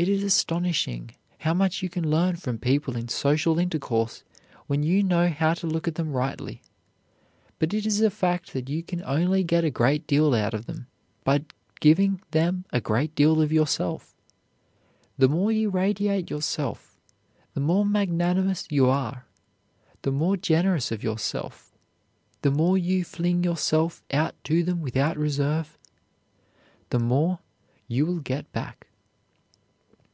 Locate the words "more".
15.28-15.50, 17.60-17.84, 20.12-20.36, 22.52-22.78, 27.00-27.40